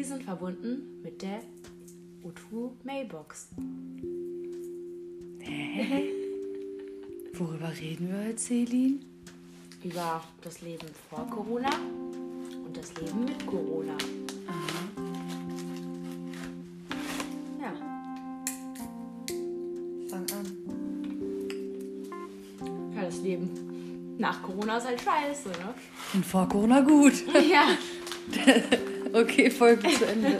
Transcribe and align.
Sie 0.00 0.06
sind 0.06 0.22
verbunden 0.22 0.98
mit 1.02 1.20
der 1.20 1.42
O2 2.24 2.70
Mailbox. 2.84 3.48
Hä? 5.40 6.08
Worüber 7.34 7.70
reden 7.78 8.08
wir 8.08 8.28
heute, 8.28 8.36
Celine? 8.38 9.00
Über 9.84 10.24
das 10.40 10.62
Leben 10.62 10.86
vor 11.10 11.26
Corona 11.28 11.68
und 12.64 12.74
das 12.74 12.94
Leben 12.94 13.26
mit 13.26 13.46
Corona. 13.46 13.92
Ja, 17.60 17.72
Fang 20.08 20.26
an. 20.32 20.46
ja, 22.96 23.02
das 23.02 23.20
Leben 23.20 24.16
nach 24.16 24.42
Corona 24.42 24.78
ist 24.78 24.86
halt 24.86 25.02
scheiße, 25.02 25.50
ne? 25.50 25.74
Und 26.14 26.24
vor 26.24 26.48
Corona 26.48 26.80
gut. 26.80 27.22
ja. 27.50 27.76
Okay, 29.12 29.50
Folge 29.50 29.88
zu 29.88 30.06
Ende. 30.06 30.38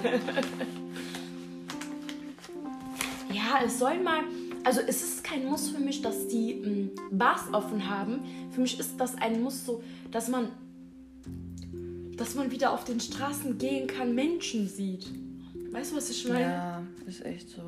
Ja, 3.33 3.61
es 3.65 3.79
soll 3.79 3.99
mal. 4.01 4.21
Also 4.65 4.81
es 4.87 5.03
ist 5.03 5.25
kein 5.25 5.47
Muss 5.47 5.71
für 5.71 5.81
mich, 5.81 6.03
dass 6.03 6.29
die 6.29 6.61
m, 6.63 6.91
Bars 7.11 7.43
offen 7.53 7.89
haben. 7.89 8.21
Für 8.51 8.61
mich 8.61 8.79
ist 8.79 8.99
das 8.99 9.17
ein 9.17 9.43
Muss 9.43 9.65
so, 9.65 9.83
dass 10.11 10.29
man, 10.29 10.49
dass 12.17 12.35
man 12.35 12.51
wieder 12.51 12.73
auf 12.73 12.85
den 12.85 13.01
Straßen 13.01 13.59
gehen 13.59 13.87
kann, 13.87 14.15
Menschen 14.15 14.69
sieht. 14.69 15.07
Weißt 15.73 15.93
du, 15.93 15.97
was 15.97 16.11
ich 16.11 16.29
meine? 16.29 16.41
Ja, 16.43 16.83
ist 17.07 17.25
echt 17.25 17.49
so. 17.49 17.63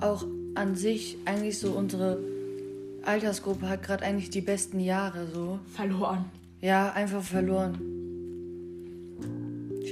Auch 0.00 0.24
an 0.54 0.76
sich, 0.76 1.18
eigentlich 1.24 1.58
so 1.58 1.72
unsere 1.72 2.22
Altersgruppe 3.04 3.68
hat 3.68 3.82
gerade 3.82 4.04
eigentlich 4.04 4.30
die 4.30 4.40
besten 4.40 4.80
Jahre 4.80 5.26
so. 5.32 5.58
Verloren. 5.74 6.24
Ja, 6.60 6.92
einfach 6.92 7.22
verloren. 7.22 7.93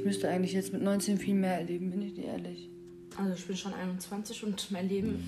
Ich 0.02 0.06
müsste 0.06 0.28
eigentlich 0.28 0.52
jetzt 0.52 0.72
mit 0.72 0.82
19 0.82 1.16
viel 1.16 1.34
mehr 1.36 1.58
erleben, 1.58 1.92
bin 1.92 2.02
ich 2.02 2.14
dir 2.14 2.24
ehrlich. 2.24 2.68
Also 3.16 3.34
ich 3.34 3.46
bin 3.46 3.56
schon 3.56 3.72
21 3.72 4.42
und 4.42 4.68
mein 4.72 4.88
Leben, 4.88 5.22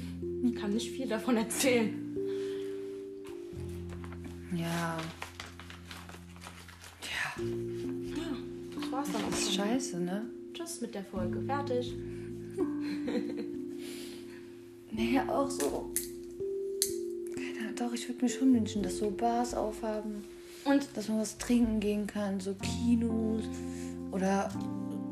ich 0.45 0.57
kann 0.61 0.73
nicht 0.73 0.91
viel 0.91 1.07
davon 1.07 1.37
erzählen. 1.37 1.95
Ja. 4.53 4.97
Ja, 7.03 7.45
Ja, 8.17 8.37
das 8.75 8.91
war's 8.91 9.13
dann 9.13 9.23
auch 9.23 9.31
das 9.31 9.39
ist 9.43 9.55
schon. 9.55 9.65
scheiße, 9.65 10.01
ne? 10.01 10.23
Tschüss 10.55 10.81
mit 10.81 10.93
der 10.93 11.05
Folge. 11.05 11.41
Fertig. 11.43 11.95
Nee, 14.91 15.19
auch 15.29 15.51
so. 15.51 15.93
Keine 17.35 17.59
Ahnung, 17.61 17.75
doch, 17.77 17.93
ich 17.93 18.09
würde 18.09 18.25
mir 18.25 18.29
schon 18.31 18.53
wünschen, 18.55 18.83
dass 18.83 18.99
so 18.99 19.11
Bars 19.11 19.55
aufhaben. 19.55 20.25
Und 20.65 20.89
Dass 20.95 21.09
man 21.09 21.19
was 21.19 21.37
trinken 21.39 21.79
gehen 21.81 22.07
kann, 22.09 22.39
so 22.41 22.55
Kinos 22.55 23.43
oder 24.15 24.49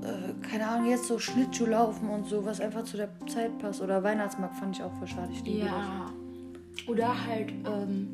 äh, 0.03 0.47
keine 0.49 0.69
Ahnung, 0.69 0.89
jetzt 0.89 1.07
so 1.07 1.19
Schlittschuh 1.19 1.67
laufen 1.67 2.09
und 2.09 2.27
so, 2.27 2.45
was 2.45 2.61
einfach 2.61 2.85
zu 2.85 2.97
der 2.97 3.09
Zeit 3.27 3.59
passt. 3.59 3.81
Oder 3.81 4.03
Weihnachtsmarkt 4.03 4.57
fand 4.57 4.77
ich 4.77 4.83
auch 4.83 4.93
voll 4.95 5.09
schade. 5.09 5.29
Ich 5.33 5.45
liebe 5.45 5.67
Ja. 5.67 6.11
Oder 6.87 7.27
halt, 7.27 7.53
ähm, 7.67 8.09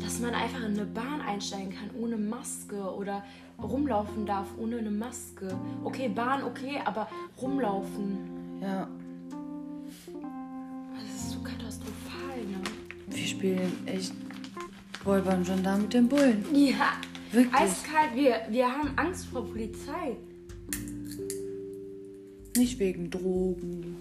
dass 0.00 0.20
man 0.20 0.34
einfach 0.34 0.60
in 0.60 0.72
eine 0.76 0.86
Bahn 0.86 1.20
einsteigen 1.26 1.70
kann 1.70 1.90
ohne 2.00 2.16
Maske 2.16 2.94
oder 2.94 3.22
rumlaufen 3.62 4.26
darf 4.26 4.46
ohne 4.58 4.78
eine 4.78 4.90
Maske. 4.90 5.54
Okay, 5.84 6.08
Bahn, 6.08 6.42
okay, 6.44 6.80
aber 6.84 7.08
rumlaufen. 7.40 8.18
Ja, 8.62 8.88
Das 10.94 11.04
ist 11.14 11.30
so 11.32 11.38
katastrophal, 11.40 12.38
ne? 12.48 12.58
wir 13.08 13.26
spielen 13.26 13.72
echt 13.86 14.12
Räuber 15.04 15.34
und 15.34 15.44
Gendarm 15.46 15.82
mit 15.82 15.94
den 15.94 16.08
Bullen. 16.08 16.44
Ja. 16.54 16.92
Wirklich. 17.32 17.54
Eiskalt, 17.54 18.14
wir, 18.14 18.40
wir 18.50 18.66
haben 18.68 18.90
Angst 18.96 19.26
vor 19.26 19.44
Polizei. 19.46 20.16
Nicht 22.56 22.78
wegen 22.78 23.10
Drogen, 23.10 23.96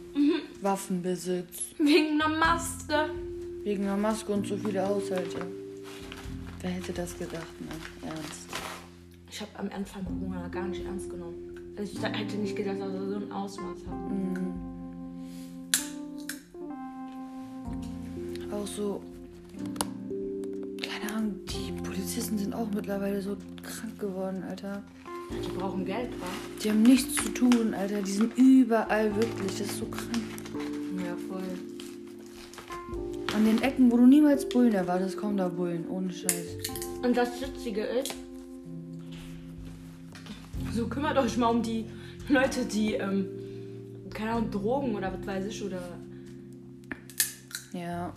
Waffenbesitz, 0.62 1.70
Wegen 1.78 2.20
einer 2.22 2.36
Maske. 2.38 3.10
wegen 3.64 3.84
einer 3.84 3.98
Maske 3.98 4.32
und 4.32 4.48
so 4.48 4.58
viele 4.58 4.86
Haushalte. 4.88 5.46
Wer 6.62 6.72
hätte 6.72 6.92
das 6.92 7.18
gedacht, 7.18 7.62
ne? 7.62 8.08
Ernst. 8.10 8.50
Ich 9.32 9.40
habe 9.40 9.52
am 9.60 9.70
Anfang 9.74 10.04
Corona 10.04 10.48
gar 10.50 10.68
nicht 10.68 10.84
ernst 10.84 11.10
genommen. 11.10 11.36
Also 11.78 11.94
ich 11.96 12.04
hätte 12.04 12.36
nicht 12.38 12.56
gedacht, 12.56 12.82
dass 12.82 12.92
er 12.94 13.08
so 13.10 13.16
ein 13.18 13.32
Ausmaß 13.32 13.78
hat. 13.88 14.12
Auch 18.52 18.68
so, 18.68 19.02
die 22.10 22.16
Polizisten 22.16 22.38
sind 22.40 22.54
auch 22.56 22.68
mittlerweile 22.74 23.22
so 23.22 23.38
krank 23.62 24.00
geworden, 24.00 24.44
Alter. 24.50 24.82
Die 25.32 25.58
brauchen 25.58 25.86
Geld, 25.86 26.10
wa? 26.20 26.26
Die 26.64 26.70
haben 26.72 26.82
nichts 26.82 27.14
zu 27.16 27.30
tun, 27.30 27.76
Alter. 27.76 28.02
Die 28.02 28.12
sind 28.12 28.36
überall 28.36 29.16
wirklich. 29.16 29.58
Das 29.60 29.68
ist 29.68 29.78
so 29.78 29.86
krank. 29.86 30.24
Ja, 30.98 31.16
voll. 31.28 31.44
An 33.36 33.46
den 33.46 33.62
Ecken, 33.62 33.92
wo 33.92 33.98
du 33.98 34.08
niemals 34.08 34.50
Bullen 34.50 34.74
erwartest, 34.74 35.18
kommen 35.18 35.38
da 35.38 35.50
Bullen. 35.50 35.88
Ohne 35.88 36.12
Scheiß. 36.12 36.58
Und 37.04 37.16
das 37.16 37.40
Witzige 37.42 37.82
ist, 37.82 38.16
so 40.74 40.88
kümmert 40.88 41.18
euch 41.20 41.38
mal 41.38 41.50
um 41.50 41.62
die 41.62 41.86
Leute, 42.28 42.66
die, 42.66 42.96
ähm, 42.96 43.28
keine 44.12 44.32
Ahnung, 44.32 44.50
Drogen 44.50 44.96
oder 44.96 45.14
was 45.14 45.28
weiß 45.28 45.46
ich, 45.46 45.64
oder, 45.64 45.82
Ja. 47.72 48.12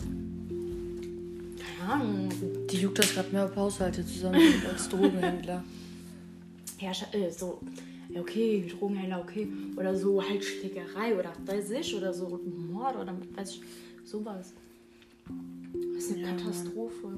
keine 1.77 1.93
Ahnung, 1.93 2.29
Die 2.73 2.79
juckt 2.81 2.97
das 2.99 3.13
gerade 3.13 3.29
mehr 3.31 3.45
auf 3.45 3.55
Haushalte 3.55 4.03
zusammen 4.05 4.39
sind 4.41 4.65
als 4.65 4.89
Drogenhändler. 4.89 5.63
Herrscher, 6.79 7.13
äh, 7.13 7.29
so, 7.31 7.61
ja, 8.09 8.19
okay, 8.19 8.67
Drogenhändler, 8.67 9.21
okay, 9.21 9.47
oder 9.77 9.95
so 9.95 10.21
halt 10.21 10.43
Schlägerei 10.43 11.15
oder 11.17 11.31
was 11.45 11.55
weiß 11.55 11.69
ich, 11.71 11.95
oder 11.95 12.11
so 12.13 12.41
Mord 12.71 12.95
oder 12.97 13.15
weiß 13.35 13.51
ich, 13.51 13.61
sowas. 14.03 14.53
Das 15.95 16.03
ist 16.05 16.13
eine 16.13 16.21
Ja. 16.23 16.27
Katastrophe. 16.35 17.09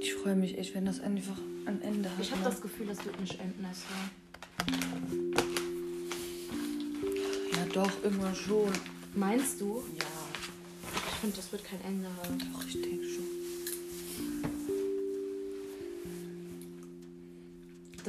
Ich 0.00 0.14
freue 0.14 0.36
mich 0.36 0.58
echt, 0.58 0.74
wenn 0.74 0.84
das 0.84 1.00
einfach 1.00 1.38
ein 1.64 1.80
Ende 1.80 2.10
hat. 2.10 2.20
Ich 2.20 2.30
habe 2.30 2.44
das 2.44 2.60
Gefühl, 2.60 2.86
das 2.88 3.02
wird 3.06 3.18
nicht 3.20 3.40
enden, 3.40 3.64
es 3.72 3.82
war. 3.88 4.10
Ja, 7.52 7.64
doch, 7.72 7.90
irgendwann 8.04 8.34
schon. 8.34 8.70
Meinst 9.14 9.60
du? 9.60 9.82
Ja, 9.98 10.04
Ich 11.08 11.14
finde, 11.20 11.36
das 11.36 11.50
wird 11.52 11.64
kein 11.64 11.80
Ende 11.86 12.06
haben. 12.22 12.38
doch, 12.52 12.66
ich 12.66 12.80
denke 12.82 13.04
schon. 13.08 13.24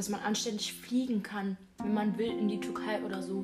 Dass 0.04 0.10
man 0.10 0.20
anständig 0.20 0.74
fliegen 0.74 1.24
kann, 1.24 1.56
wenn 1.82 1.94
man 1.94 2.18
will, 2.18 2.28
in 2.28 2.50
die 2.50 2.60
Türkei 2.60 3.02
oder 3.06 3.24
so. 3.24 3.42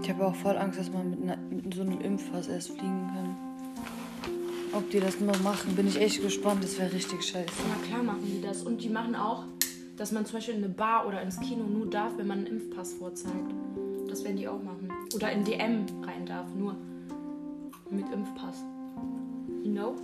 Ich 0.00 0.08
habe 0.08 0.24
auch 0.24 0.34
voll 0.36 0.56
Angst, 0.56 0.78
dass 0.78 0.92
man 0.92 1.10
mit, 1.10 1.22
einer, 1.22 1.36
mit 1.36 1.74
so 1.74 1.80
einem 1.80 2.00
Impfpass 2.00 2.46
erst 2.46 2.68
fliegen 2.68 3.10
kann. 3.12 3.36
Ob 4.74 4.88
die 4.92 5.00
das 5.00 5.18
noch 5.18 5.42
machen, 5.42 5.74
bin 5.74 5.88
ich 5.88 6.00
echt 6.00 6.22
gespannt. 6.22 6.62
Das 6.62 6.78
wäre 6.78 6.92
richtig 6.92 7.20
scheiße. 7.24 7.50
Na 7.68 7.84
klar 7.84 8.04
machen 8.04 8.22
die 8.26 8.40
das. 8.40 8.62
Und 8.62 8.80
die 8.80 8.88
machen 8.88 9.16
auch, 9.16 9.42
dass 9.96 10.12
man 10.12 10.24
zum 10.24 10.36
Beispiel 10.36 10.54
in 10.54 10.62
eine 10.62 10.72
Bar 10.72 11.08
oder 11.08 11.20
ins 11.20 11.40
Kino 11.40 11.64
nur 11.64 11.90
darf, 11.90 12.16
wenn 12.16 12.28
man 12.28 12.38
einen 12.38 12.46
Impfpass 12.46 12.92
vorzeigt. 12.92 13.52
Das 14.08 14.22
werden 14.22 14.36
die 14.36 14.46
auch 14.46 14.62
machen. 14.62 14.88
Oder 15.16 15.32
in 15.32 15.42
DM 15.42 15.84
rein 16.04 16.24
darf, 16.26 16.46
nur 16.54 16.76
mit 17.90 18.08
Impfpass. 18.12 18.62
You 19.64 19.72
know? 19.72 19.96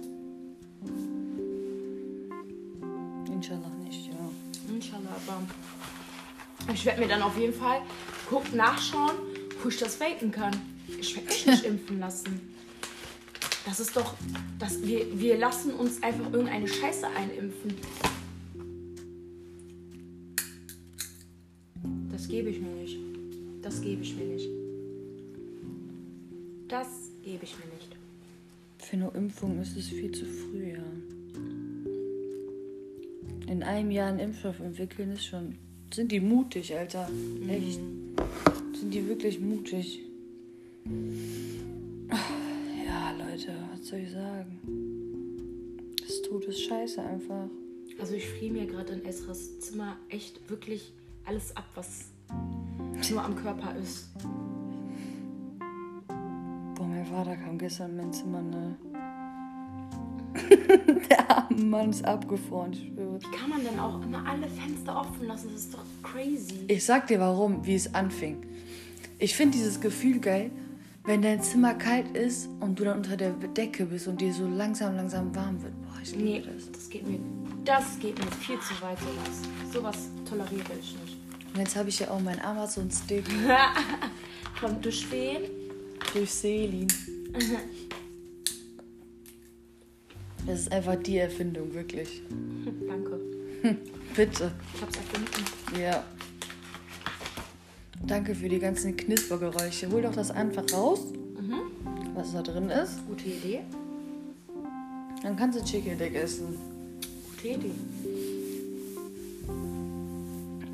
Inshallah. 3.31 3.84
Inshallah, 4.74 5.16
aber 5.26 6.72
ich 6.72 6.84
werde 6.84 7.00
mir 7.00 7.09
dann 7.09 7.22
auf 7.22 7.38
jeden 7.38 7.54
Fall 7.54 7.80
guck, 8.28 8.53
nachschauen, 8.53 9.16
wo 9.62 9.68
ich 9.68 9.78
das 9.78 9.97
faken 9.97 10.32
kann. 10.32 10.54
Ich 11.00 11.15
werde 11.15 11.28
mich 11.28 11.47
nicht 11.47 11.65
impfen 11.71 12.00
lassen. 12.00 12.41
Das 13.65 13.78
ist 13.78 13.97
doch, 13.97 14.15
das, 14.59 14.82
wir, 14.82 15.18
wir 15.18 15.38
lassen 15.38 15.74
uns 15.74 16.03
einfach 16.03 16.32
irgendeine 16.32 16.66
Scheiße 16.66 17.06
einimpfen. 17.06 17.74
Das 22.10 22.28
gebe 22.28 22.50
ich 22.50 22.60
mir 22.60 22.74
nicht. 22.74 22.98
Das 23.62 23.80
gebe 23.80 24.03
ich 24.03 24.16
mir 24.16 24.24
nicht. 24.24 24.48
Das 26.68 26.88
gebe 27.22 27.44
ich 27.44 27.56
mir 27.59 27.72
nicht. 27.74 27.97
Für 28.78 28.97
eine 28.97 29.09
Impfung 29.15 29.60
ist 29.62 29.77
es 29.77 29.88
viel 29.88 30.10
zu 30.10 30.24
früh, 30.24 30.72
ja. 30.72 31.14
In 33.46 33.62
einem 33.62 33.91
Jahr 33.91 34.08
einen 34.08 34.20
Impfstoff 34.20 34.58
entwickeln 34.60 35.12
ist 35.12 35.26
schon. 35.26 35.56
Sind 35.92 36.10
die 36.10 36.20
mutig, 36.20 36.74
Alter? 36.74 37.08
Echt? 37.48 37.80
Sind 38.72 38.92
die 38.92 39.06
wirklich 39.06 39.38
mutig? 39.38 40.00
Ja, 42.86 43.12
Leute, 43.12 43.52
was 43.70 43.86
soll 43.86 44.00
ich 44.00 44.10
sagen? 44.10 44.60
Das 46.00 46.22
Tod 46.22 46.44
ist 46.46 46.62
scheiße 46.62 47.02
einfach. 47.02 47.48
Also 48.00 48.14
ich 48.14 48.26
friere 48.28 48.52
mir 48.52 48.66
gerade 48.66 48.94
in 48.94 49.04
Esras 49.04 49.60
Zimmer 49.60 49.96
echt 50.08 50.48
wirklich 50.50 50.92
alles 51.24 51.54
ab, 51.56 51.66
was 51.74 52.10
nur 53.10 53.22
am 53.22 53.36
Körper 53.36 53.76
ist. 53.76 54.08
Boah, 56.74 56.86
mein 56.86 57.06
Vater 57.06 57.36
kam 57.36 57.58
gestern 57.58 57.91
in 57.91 57.96
mein 57.98 58.12
Zimmer, 58.12 58.42
ne? 58.42 58.76
Der 61.10 61.30
arme 61.30 61.62
Mann 61.64 61.91
ist 61.91 62.04
abgefroren, 62.04 62.72
ich 62.72 62.80
schwöre. 62.94 63.18
Wie 63.20 63.36
kann 63.36 63.50
man 63.50 63.64
denn 63.64 63.78
auch 63.78 64.00
immer 64.02 64.24
alle 64.26 64.46
Fenster 64.48 65.00
offen 65.00 65.26
lassen? 65.26 65.50
Das 65.52 65.62
ist 65.62 65.74
doch 65.74 65.84
crazy. 66.02 66.64
Ich 66.68 66.84
sag 66.84 67.06
dir 67.06 67.20
warum, 67.20 67.64
wie 67.66 67.74
es 67.74 67.94
anfing. 67.94 68.44
Ich 69.18 69.34
finde 69.34 69.56
dieses 69.58 69.80
Gefühl 69.80 70.18
geil, 70.20 70.50
wenn 71.04 71.22
dein 71.22 71.42
Zimmer 71.42 71.74
kalt 71.74 72.16
ist 72.16 72.48
und 72.60 72.78
du 72.78 72.84
dann 72.84 72.98
unter 72.98 73.16
der 73.16 73.30
Decke 73.32 73.86
bist 73.86 74.08
und 74.08 74.20
dir 74.20 74.32
so 74.32 74.46
langsam, 74.46 74.96
langsam 74.96 75.34
warm 75.34 75.62
wird. 75.62 75.72
Boah, 75.82 76.00
ich 76.02 76.12
liebe 76.12 76.24
Nee, 76.24 76.42
das. 76.56 76.72
das 76.72 76.88
geht 76.91 77.06
mir, 77.06 77.18
das 77.64 77.98
geht 78.00 78.18
mir 78.18 78.30
viel 78.32 78.58
zu 78.60 78.74
weit, 78.82 78.98
sowas. 79.00 79.72
Sowas 79.72 80.08
toleriere 80.28 80.72
ich 80.80 80.96
nicht. 81.00 81.16
Und 81.54 81.60
jetzt 81.60 81.76
habe 81.76 81.88
ich 81.88 82.00
ja 82.00 82.10
auch 82.10 82.20
meinen 82.20 82.41
Amazon-Stick 82.41 83.24
Kommt 84.60 84.84
durch 84.84 85.10
wen? 85.12 85.42
durch 86.12 86.30
Selin. 86.30 86.88
Das 90.46 90.60
ist 90.60 90.72
einfach 90.72 90.96
die 90.96 91.18
Erfindung, 91.18 91.72
wirklich. 91.74 92.22
Danke. 92.88 93.20
Bitte. 94.16 94.52
Ich 94.74 94.82
hab's 94.82 94.96
erfunden. 94.96 95.80
Ja. 95.80 96.04
Danke 98.06 98.34
für 98.34 98.48
die 98.48 98.58
ganzen 98.58 98.96
Knispergeräusche. 98.96 99.91
Hol 99.91 100.02
doch 100.02 100.14
das 100.14 100.30
einfach 100.30 100.64
raus, 100.72 101.00
was 102.14 102.32
da 102.32 102.42
drin 102.42 102.68
ist. 102.68 103.06
Gute 103.08 103.28
Idee. 103.28 103.60
Dann 105.22 105.36
kannst 105.36 105.58
du 105.58 105.64
Chicken 105.64 105.96
Dick 105.96 106.14
essen. 106.14 106.58
Gute 107.36 107.48
Idee. 107.48 107.70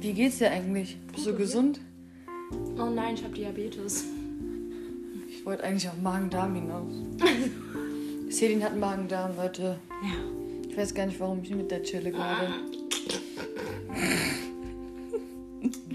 Wie 0.01 0.13
geht's 0.13 0.39
dir 0.39 0.51
eigentlich? 0.51 0.99
Bist 1.15 1.27
du 1.27 1.37
gesund? 1.37 1.81
Oh 2.77 2.91
nein, 2.91 3.15
ich 3.15 3.23
habe 3.23 3.35
Diabetes. 3.35 4.05
Ich 5.29 5.47
wollte 5.47 5.63
eigentlich 5.63 5.89
auf 5.89 6.01
Magen-Darm 6.03 6.55
hinaus. 6.55 6.93
Selin 8.31 8.63
hat 8.63 8.77
Magen-Darm, 8.77 9.37
Leute. 9.37 9.79
Ja. 10.03 10.69
Ich 10.69 10.77
weiß 10.77 10.95
gar 10.95 11.05
nicht, 11.07 11.19
warum 11.19 11.43
ich 11.43 11.51
mit 11.51 11.69
der 11.71 11.83
chille 11.83 12.13
gerade. 12.13 12.49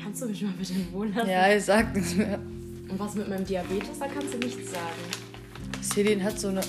Kannst 0.04 0.22
du 0.22 0.26
mich 0.28 0.42
mal 0.42 0.54
bitte 0.60 0.74
in 0.74 0.88
Ruhe 0.94 1.08
lassen? 1.08 1.30
Ja, 1.30 1.56
ich 1.56 1.64
sag 1.64 1.96
nichts 1.96 2.14
mehr. 2.14 2.38
Und 2.38 3.00
was 3.00 3.16
mit 3.16 3.30
meinem 3.30 3.46
Diabetes? 3.46 4.00
Da 4.00 4.08
kannst 4.08 4.34
du 4.34 4.38
nichts 4.38 4.70
sagen. 4.70 5.00
Selin 5.82 6.22
hat 6.22 6.38
so 6.38 6.50
eine. 6.50 6.60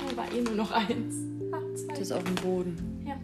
Oh, 0.00 0.16
war 0.16 0.32
eh 0.32 0.40
nur 0.40 0.54
noch 0.54 0.70
eins. 0.72 1.14
Zwei. 1.74 1.88
Das 1.88 2.00
ist 2.00 2.12
auf 2.12 2.24
dem 2.24 2.34
Boden. 2.36 3.04
Ja. 3.06 3.20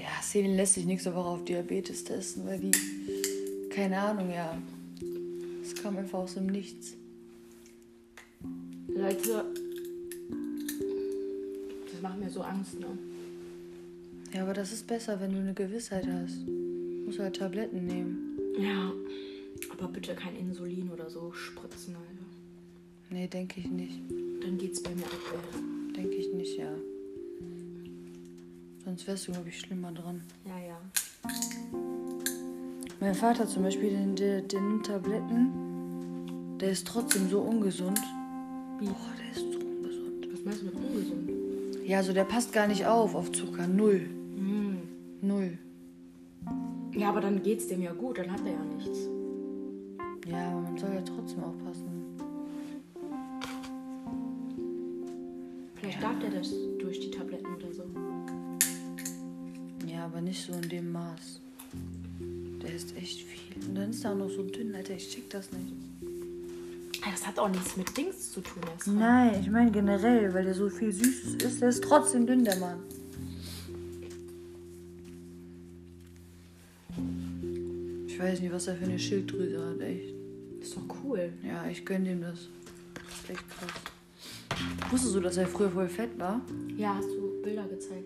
Ja, 0.00 0.22
Selin 0.22 0.56
lässt 0.56 0.74
sich 0.74 0.86
nächste 0.86 1.14
Woche 1.14 1.28
auf 1.28 1.44
Diabetes 1.44 2.02
testen, 2.02 2.46
weil 2.46 2.58
die. 2.60 2.70
Keine 3.68 4.00
Ahnung, 4.00 4.30
ja. 4.30 4.56
Kam 5.82 5.96
einfach 5.96 6.18
aus 6.18 6.34
dem 6.34 6.46
Nichts. 6.46 6.94
Leute, 8.88 9.44
das 11.90 12.02
macht 12.02 12.18
mir 12.18 12.30
so 12.30 12.42
Angst, 12.42 12.80
ne? 12.80 12.86
Ja, 14.34 14.42
aber 14.42 14.54
das 14.54 14.72
ist 14.72 14.86
besser, 14.86 15.20
wenn 15.20 15.32
du 15.32 15.38
eine 15.38 15.54
Gewissheit 15.54 16.06
hast. 16.06 16.46
Du 16.46 17.04
musst 17.06 17.18
halt 17.18 17.36
Tabletten 17.36 17.86
nehmen. 17.86 18.38
Ja. 18.58 18.92
Aber 19.72 19.88
bitte 19.88 20.14
kein 20.14 20.36
Insulin 20.36 20.90
oder 20.90 21.08
so 21.08 21.32
spritzen, 21.32 21.94
Alter. 21.94 22.08
Nee, 23.10 23.28
denke 23.28 23.60
ich 23.60 23.70
nicht. 23.70 24.00
Dann 24.42 24.58
geht's 24.58 24.82
bei 24.82 24.90
mir 24.90 25.04
ab. 25.04 25.54
Denke 25.96 26.16
ich 26.16 26.32
nicht, 26.32 26.58
ja. 26.58 26.72
Sonst 28.84 29.06
wärst 29.06 29.28
du, 29.28 29.32
glaube 29.32 29.48
ich, 29.48 29.58
schlimmer 29.58 29.92
dran. 29.92 30.22
Ja, 30.44 30.58
ja. 30.58 30.80
Mein 33.00 33.14
Vater 33.14 33.46
zum 33.46 33.62
Beispiel, 33.62 33.90
der, 34.14 34.42
der 34.42 34.60
nimmt 34.60 34.86
Tabletten. 34.86 35.67
Der 36.60 36.70
ist 36.70 36.86
trotzdem 36.86 37.28
so 37.28 37.40
ungesund. 37.40 38.00
Wie? 38.80 38.86
Boah, 38.86 38.96
der 39.18 39.30
ist 39.30 39.52
so 39.52 39.58
ungesund. 39.58 40.28
Was 40.32 40.44
meinst 40.44 40.62
du 40.62 40.66
mit 40.66 40.74
ungesund? 40.74 41.30
Ja, 41.86 41.98
also 41.98 42.12
der 42.12 42.24
passt 42.24 42.52
gar 42.52 42.66
nicht 42.66 42.84
auf 42.84 43.14
auf 43.14 43.30
Zucker. 43.30 43.66
Null. 43.66 44.08
Hm. 44.36 44.78
Null. 45.22 45.58
Ja, 46.94 47.10
aber 47.10 47.20
dann 47.20 47.42
geht's 47.42 47.68
dem 47.68 47.82
ja 47.82 47.92
gut, 47.92 48.18
dann 48.18 48.30
hat 48.32 48.40
er 48.44 48.52
ja 48.52 48.64
nichts. 48.76 48.98
Ja, 50.26 50.50
aber 50.50 50.60
man 50.60 50.76
soll 50.76 50.90
ja 50.94 51.02
trotzdem 51.02 51.44
aufpassen. 51.44 51.84
Vielleicht 55.76 56.02
darf 56.02 56.18
der 56.18 56.30
das 56.30 56.52
durch 56.80 56.98
die 56.98 57.10
Tabletten 57.10 57.54
oder 57.54 57.72
so. 57.72 57.84
Ja, 59.86 60.06
aber 60.06 60.20
nicht 60.20 60.44
so 60.44 60.52
in 60.54 60.68
dem 60.68 60.90
Maß. 60.90 61.40
Der 62.62 62.74
ist 62.74 62.96
echt 62.96 63.22
viel. 63.22 63.68
Und 63.68 63.76
dann 63.76 63.90
ist 63.90 64.04
er 64.04 64.12
auch 64.12 64.16
noch 64.16 64.28
so 64.28 64.42
dünn, 64.42 64.74
Alter. 64.74 64.94
Ich 64.94 65.08
check 65.08 65.30
das 65.30 65.50
nicht. 65.52 65.72
Das 67.10 67.26
hat 67.26 67.38
auch 67.38 67.48
nichts 67.48 67.76
mit 67.76 67.96
Dings 67.96 68.32
zu 68.32 68.40
tun. 68.40 68.62
Nein, 68.86 69.40
ich 69.40 69.50
meine 69.50 69.70
generell, 69.70 70.32
weil 70.34 70.44
der 70.44 70.54
so 70.54 70.68
viel 70.68 70.92
Süßes 70.92 71.34
ist, 71.42 71.60
der 71.60 71.70
ist 71.70 71.82
trotzdem 71.82 72.26
dünn, 72.26 72.44
der 72.44 72.56
Mann. 72.56 72.78
Ich 78.06 78.18
weiß 78.18 78.40
nicht, 78.40 78.52
was 78.52 78.66
er 78.66 78.76
für 78.76 78.84
eine 78.84 78.98
Schilddrüse 78.98 79.64
hat, 79.64 79.80
echt. 79.80 80.14
Ist 80.60 80.76
doch 80.76 80.82
cool. 81.02 81.32
Ja, 81.42 81.66
ich 81.66 81.84
gönn 81.84 82.04
dem 82.04 82.20
das. 82.20 82.48
Das 82.94 83.20
ist 83.22 83.30
echt 83.30 83.44
krass. 83.48 84.90
Wusstest 84.90 85.14
du, 85.14 85.20
dass 85.20 85.36
er 85.36 85.46
früher 85.46 85.70
voll 85.70 85.88
fett 85.88 86.18
war? 86.18 86.40
Ja, 86.76 86.94
hast 86.96 87.08
du 87.08 87.42
Bilder 87.42 87.66
gezeigt. 87.68 88.04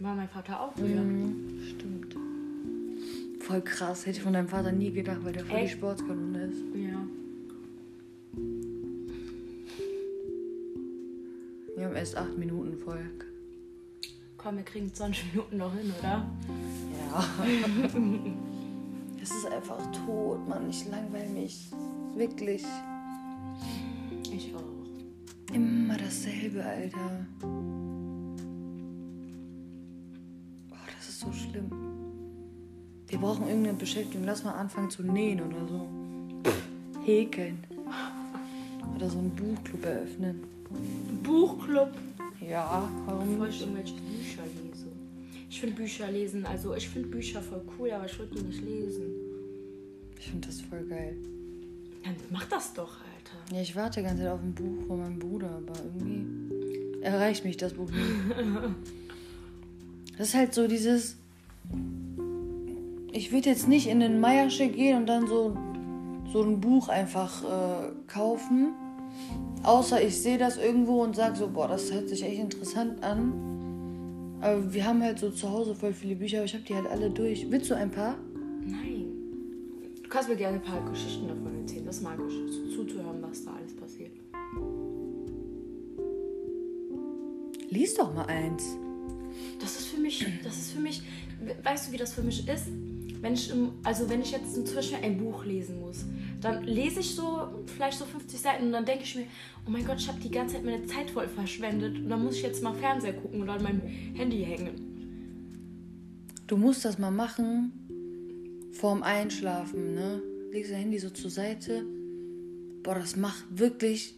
War 0.00 0.14
mein 0.14 0.28
Vater 0.28 0.60
auch 0.60 0.74
früher. 0.74 1.00
Mhm, 1.00 1.62
stimmt. 1.68 2.13
Voll 3.46 3.60
krass. 3.60 4.06
Hätte 4.06 4.16
ich 4.16 4.22
von 4.22 4.32
deinem 4.32 4.48
Vater 4.48 4.72
nie 4.72 4.90
gedacht, 4.90 5.22
weil 5.22 5.34
der 5.34 5.44
voll 5.44 5.58
die 5.58 5.64
Echt? 5.64 5.74
Sportskanone 5.74 6.46
ist. 6.46 6.62
Ja. 6.74 7.06
Wir 11.76 11.84
haben 11.84 11.94
erst 11.94 12.16
acht 12.16 12.38
Minuten 12.38 12.78
voll. 12.78 13.04
Komm, 14.38 14.56
wir 14.56 14.64
kriegen 14.64 14.92
20 14.92 15.34
Minuten 15.34 15.58
noch 15.58 15.74
hin, 15.74 15.92
oder? 15.98 16.26
Ja. 17.10 17.24
es 19.22 19.30
ist 19.30 19.46
einfach 19.46 19.92
tot, 19.92 20.48
Mann. 20.48 20.70
Ich 20.70 20.88
langweile 20.88 21.28
mich. 21.28 21.68
Wirklich. 22.14 22.64
Ich 24.32 24.54
auch. 24.54 25.54
Immer 25.54 25.98
dasselbe, 25.98 26.64
Alter. 26.64 27.26
Brauchen 33.24 33.48
irgendeine 33.48 33.78
Beschäftigung. 33.78 34.26
Lass 34.26 34.44
mal 34.44 34.52
anfangen 34.52 34.90
zu 34.90 35.02
nähen 35.02 35.40
oder 35.40 35.66
so. 35.66 35.88
Häkeln. 37.04 37.64
Oder 38.94 39.08
so 39.08 39.18
einen 39.18 39.30
Buchclub 39.30 39.82
eröffnen. 39.82 40.42
Buchclub. 41.22 41.88
Ja, 42.46 42.86
warum 43.06 43.30
Bevor 43.30 43.48
ich 43.48 43.54
nicht? 43.54 43.62
irgendwelche 43.62 43.94
Bücher 43.94 44.42
lese. 44.42 44.86
Ich 45.48 45.60
finde 45.60 45.76
Bücher 45.76 46.10
lesen, 46.10 46.44
also 46.44 46.74
ich 46.74 46.86
finde 46.86 47.08
Bücher 47.08 47.40
voll 47.40 47.62
cool, 47.78 47.90
aber 47.92 48.04
ich 48.04 48.18
würde 48.18 48.34
die 48.34 48.42
nicht 48.42 48.62
lesen. 48.62 49.04
Ich 50.18 50.26
finde 50.26 50.46
das 50.46 50.60
voll 50.60 50.84
geil. 50.84 51.16
Dann 52.02 52.16
mach 52.30 52.44
das 52.44 52.74
doch, 52.74 52.90
Alter. 52.98 53.54
Ja, 53.54 53.62
ich 53.62 53.74
warte 53.74 54.00
die 54.00 54.06
ganze 54.06 54.24
Zeit 54.24 54.32
auf 54.32 54.42
ein 54.42 54.54
Buch 54.54 54.86
von 54.86 55.00
meinem 55.00 55.18
Bruder, 55.18 55.48
aber 55.48 55.72
irgendwie 55.82 57.00
erreicht 57.02 57.42
mich 57.44 57.56
das 57.56 57.72
Buch 57.72 57.90
nicht. 57.90 58.04
Das 60.16 60.28
ist 60.28 60.34
halt 60.34 60.54
so 60.54 60.68
dieses. 60.68 61.16
Ich 63.16 63.30
würde 63.30 63.48
jetzt 63.48 63.68
nicht 63.68 63.86
in 63.86 64.00
den 64.00 64.18
Meiersche 64.18 64.66
gehen 64.66 64.96
und 64.96 65.06
dann 65.06 65.28
so, 65.28 65.56
so 66.32 66.42
ein 66.42 66.60
Buch 66.60 66.88
einfach 66.88 67.44
äh, 67.44 67.92
kaufen. 68.08 68.74
Außer 69.62 70.02
ich 70.02 70.20
sehe 70.20 70.36
das 70.36 70.56
irgendwo 70.56 71.00
und 71.00 71.14
sage 71.14 71.36
so, 71.36 71.48
boah, 71.48 71.68
das 71.68 71.92
hört 71.92 72.08
sich 72.08 72.24
echt 72.24 72.40
interessant 72.40 73.04
an. 73.04 73.32
Aber 74.40 74.74
wir 74.74 74.84
haben 74.84 75.00
halt 75.00 75.20
so 75.20 75.30
zu 75.30 75.48
Hause 75.48 75.76
voll 75.76 75.92
viele 75.92 76.16
Bücher, 76.16 76.38
aber 76.38 76.46
ich 76.46 76.54
habe 76.54 76.64
die 76.64 76.74
halt 76.74 76.88
alle 76.88 77.08
durch. 77.08 77.48
Willst 77.48 77.70
du 77.70 77.76
ein 77.76 77.92
paar? 77.92 78.16
Nein. 78.66 79.06
Du 80.02 80.08
kannst 80.08 80.28
mir 80.28 80.34
gerne 80.34 80.56
ein 80.56 80.62
paar 80.62 80.84
Geschichten 80.90 81.28
davon 81.28 81.56
erzählen. 81.60 81.86
Das 81.86 82.00
mag 82.00 82.18
ich, 82.28 82.74
zuzuhören, 82.74 83.22
was 83.22 83.44
da 83.44 83.52
alles 83.52 83.76
passiert. 83.76 84.10
Lies 87.70 87.94
doch 87.94 88.12
mal 88.12 88.26
eins. 88.26 88.76
Das 89.60 89.78
ist 89.78 89.86
für 89.86 90.00
mich, 90.00 90.26
das 90.42 90.56
ist 90.56 90.72
für 90.72 90.80
mich, 90.80 91.00
weißt 91.62 91.88
du, 91.88 91.92
wie 91.92 91.96
das 91.96 92.12
für 92.12 92.22
mich 92.22 92.48
ist? 92.48 92.66
Wenn 93.24 93.32
ich, 93.32 93.50
also 93.84 94.10
wenn 94.10 94.20
ich 94.20 94.32
jetzt 94.32 94.52
zum 94.52 94.74
Beispiel 94.74 94.98
ein 95.02 95.16
Buch 95.16 95.46
lesen 95.46 95.80
muss, 95.80 96.04
dann 96.42 96.62
lese 96.64 97.00
ich 97.00 97.14
so 97.14 97.64
vielleicht 97.64 97.98
so 97.98 98.04
50 98.04 98.38
Seiten 98.38 98.66
und 98.66 98.72
dann 98.72 98.84
denke 98.84 99.04
ich 99.04 99.14
mir, 99.14 99.24
oh 99.66 99.70
mein 99.70 99.86
Gott, 99.86 99.96
ich 99.98 100.08
habe 100.08 100.20
die 100.20 100.30
ganze 100.30 100.56
Zeit 100.56 100.64
meine 100.66 100.84
Zeit 100.84 101.08
voll 101.08 101.26
verschwendet 101.26 101.96
und 101.96 102.10
dann 102.10 102.22
muss 102.22 102.36
ich 102.36 102.42
jetzt 102.42 102.62
mal 102.62 102.74
Fernseher 102.74 103.14
gucken 103.14 103.40
oder 103.40 103.54
an 103.54 103.62
meinem 103.62 103.80
Handy 104.14 104.44
hängen. 104.44 104.74
Du 106.46 106.58
musst 106.58 106.84
das 106.84 106.98
mal 106.98 107.10
machen 107.10 107.72
vorm 108.72 109.02
Einschlafen, 109.02 109.94
ne? 109.94 110.20
Legst 110.52 110.72
dein 110.72 110.80
Handy 110.80 110.98
so 110.98 111.08
zur 111.08 111.30
Seite. 111.30 111.82
Boah, 112.82 112.96
das 112.96 113.16
macht 113.16 113.44
wirklich. 113.58 114.16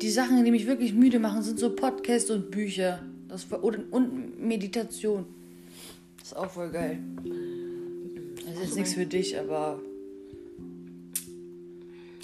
Die 0.00 0.10
Sachen, 0.10 0.42
die 0.42 0.50
mich 0.50 0.66
wirklich 0.66 0.94
müde 0.94 1.18
machen, 1.18 1.42
sind 1.42 1.58
so 1.58 1.76
Podcasts 1.76 2.30
und 2.30 2.50
Bücher. 2.50 3.02
Das 3.28 3.44
und, 3.44 3.92
und 3.92 4.40
Meditation. 4.40 5.26
Ist 6.26 6.36
auch 6.36 6.50
voll 6.50 6.70
geil. 6.70 6.98
Das 8.34 8.54
ist 8.54 8.60
jetzt 8.60 8.74
nichts 8.74 8.94
für 8.94 9.06
dich, 9.06 9.38
aber. 9.38 9.78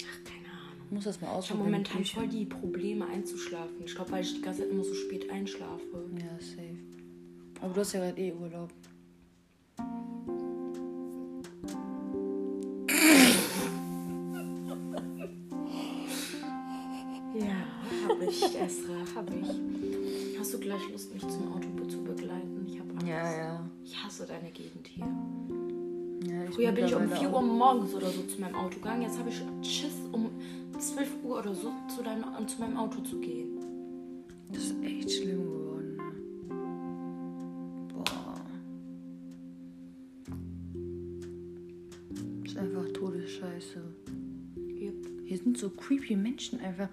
Ach, 0.01 0.23
keine 0.25 0.49
Ahnung. 0.49 0.83
Ich 0.87 0.91
muss 0.91 1.05
das 1.05 1.21
mal 1.21 1.29
ausprobieren. 1.29 1.69
Ich 1.69 1.89
habe 1.89 1.99
momentan 1.99 2.03
voll 2.03 2.27
die 2.27 2.43
Probleme 2.43 3.05
einzuschlafen. 3.05 3.77
Ich 3.85 3.95
glaube, 3.95 4.11
weil 4.11 4.23
ich 4.23 4.33
die 4.33 4.41
ganze 4.41 4.63
Zeit 4.63 4.71
immer 4.71 4.83
so 4.83 4.93
spät 4.93 5.29
einschlafe. 5.29 5.81
Ja, 6.19 6.37
safe. 6.37 6.75
Aber 7.61 7.73
du 7.73 7.79
hast 7.79 7.93
ja 7.93 8.01
gerade 8.01 8.21
eh 8.21 8.33
Urlaub. 8.33 8.73
ja, 17.39 17.55
hab 18.09 18.21
ich, 18.21 18.43
Esra, 18.43 19.15
hab 19.15 19.29
ich. 19.29 20.02
Hast 20.43 20.53
du 20.55 20.59
gleich 20.59 20.89
Lust, 20.91 21.13
mich 21.13 21.21
zum 21.21 21.53
Auto 21.53 21.69
zu 21.85 22.03
begleiten? 22.03 22.65
Ich 22.67 22.77
habe 22.77 22.89
Angst. 22.91 23.07
ja. 23.07 23.65
Ich 23.85 24.03
hasse 24.03 24.27
deine 24.27 24.51
Gegend 24.51 24.85
hier. 24.85 25.07
ja 26.27 26.51
Früher 26.51 26.73
bin 26.73 26.83
ich 26.83 26.93
um 26.93 27.03
mittlerweile 27.03 27.29
4 27.29 27.33
Uhr 27.33 27.41
morgens 27.41 27.93
oder 27.93 28.09
so 28.09 28.23
zu 28.23 28.41
meinem 28.41 28.55
Auto 28.55 28.75
gegangen. 28.75 29.03
Jetzt 29.03 29.17
habe 29.17 29.29
ich 29.29 29.41
Schiss, 29.65 29.93
um 30.11 30.31
12 30.77 31.23
Uhr 31.23 31.39
oder 31.39 31.55
so 31.55 31.71
zu, 31.87 32.03
deinem, 32.03 32.45
zu 32.45 32.59
meinem 32.59 32.75
Auto 32.75 32.99
zu 33.03 33.21
gehen. 33.21 33.57
Das 34.51 34.65
ist 34.65 34.83
echt 34.83 35.11
schlimm 35.13 35.43
geworden. 35.43 35.97
Boah. 37.87 38.35
Das 42.43 42.51
ist 42.51 42.57
einfach 42.57 42.91
Todesscheiße. 42.91 43.81
Yep. 44.57 45.07
Hier 45.23 45.37
sind 45.37 45.57
so 45.57 45.69
creepy 45.69 46.17
Menschen 46.17 46.59
einfach. 46.59 46.89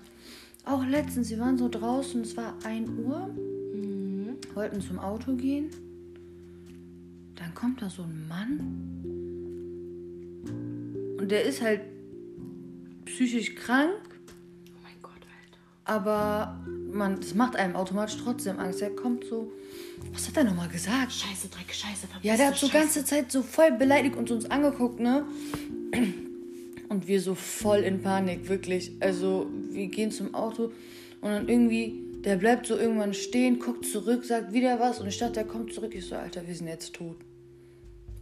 Auch 0.71 0.85
letztens, 0.87 1.31
wir 1.31 1.39
waren 1.41 1.59
so 1.59 1.69
draußen, 1.69 2.21
es 2.23 2.37
war 2.37 2.55
1 2.65 2.89
Uhr, 2.91 3.27
Mhm. 3.75 4.37
wollten 4.55 4.81
zum 4.81 4.99
Auto 4.99 5.35
gehen. 5.35 5.71
Dann 7.35 7.53
kommt 7.55 7.83
da 7.83 7.91
so 7.91 8.03
ein 8.03 8.29
Mann. 8.29 8.61
Und 11.19 11.29
der 11.31 11.45
ist 11.45 11.61
halt 11.61 11.81
psychisch 13.05 13.55
krank, 13.57 13.91
Oh 14.69 14.79
mein 14.83 14.95
Gott, 15.03 15.13
Alter. 15.15 15.59
aber 15.85 16.61
man, 16.93 17.17
das 17.21 17.35
macht 17.35 17.57
einem 17.57 17.75
automatisch 17.77 18.19
trotzdem 18.23 18.59
Angst. 18.59 18.81
Er 18.83 18.91
kommt 18.91 19.25
so. 19.25 19.51
Was 20.13 20.29
hat 20.29 20.37
er 20.37 20.45
nochmal 20.45 20.69
gesagt? 20.69 21.13
Scheiße, 21.13 21.49
Dreck, 21.49 21.73
Scheiße, 21.75 22.07
verpiss 22.07 22.23
Ja, 22.31 22.37
der 22.37 22.47
hat 22.49 22.57
so 22.57 22.67
Scheiße. 22.67 22.79
ganze 22.79 23.05
Zeit 23.05 23.31
so 23.33 23.43
voll 23.43 23.73
beleidigt 23.73 24.17
und 24.17 24.31
uns 24.31 24.49
angeguckt, 24.51 25.01
ne? 25.01 25.25
Und 26.91 27.07
wir 27.07 27.21
so 27.21 27.37
voll 27.37 27.79
in 27.79 28.03
Panik, 28.03 28.49
wirklich. 28.49 28.93
Also, 28.99 29.47
wir 29.71 29.87
gehen 29.87 30.11
zum 30.11 30.35
Auto 30.35 30.73
und 31.21 31.31
dann 31.31 31.49
irgendwie, 31.49 32.03
der 32.25 32.35
bleibt 32.35 32.67
so 32.67 32.77
irgendwann 32.77 33.15
stehen, 33.15 33.61
guckt 33.61 33.87
zurück, 33.87 34.25
sagt 34.25 34.53
wieder 34.53 34.81
was 34.81 35.01
und 35.01 35.07
ich 35.07 35.17
dachte, 35.17 35.35
der 35.35 35.45
kommt 35.45 35.73
zurück. 35.73 35.95
Ich 35.95 36.07
so, 36.07 36.17
Alter, 36.17 36.47
wir 36.47 36.55
sind 36.55 36.67
jetzt 36.67 36.93
tot. 36.93 37.17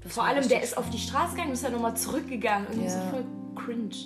Das 0.03 0.13
Vor 0.13 0.25
allem, 0.25 0.47
der 0.47 0.63
ist 0.63 0.77
auf 0.77 0.91
die 0.91 0.99
Straße 0.99 1.31
gegangen 1.31 1.49
und 1.49 1.55
ist 1.55 1.65
dann 1.65 1.73
nochmal 1.73 1.97
zurückgegangen. 1.97 2.69
Irgendwie 2.69 2.89
Ja. 2.89 3.03
so 3.05 3.11
voll 3.11 3.25
cringe. 3.57 3.97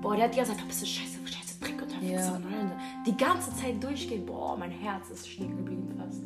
Boah, 0.00 0.14
der 0.14 0.26
hat 0.26 0.36
gesagt, 0.36 0.60
da 0.60 0.64
bist 0.64 0.82
du 0.82 0.86
scheiße, 0.86 1.18
scheiße, 1.24 1.58
Dreck 1.60 1.82
und 1.82 1.90
dann 1.92 2.08
Ja. 2.08 2.40
Die 3.04 3.16
ganze 3.16 3.54
Zeit 3.56 3.82
durchgehen. 3.82 4.24
Boah, 4.24 4.56
mein 4.56 4.70
Herz 4.70 5.10
ist 5.10 5.28
stehen 5.28 5.56
geblieben 5.56 5.88
fast. 5.98 6.20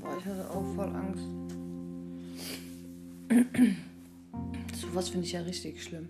Boah, 0.00 0.16
ich 0.18 0.24
hatte 0.24 0.50
auch 0.50 0.64
voll 0.74 0.96
Angst. 0.96 1.24
So 4.80 4.86
was 4.94 5.08
finde 5.08 5.26
ich 5.26 5.32
ja 5.32 5.40
richtig 5.40 5.82
schlimm. 5.82 6.08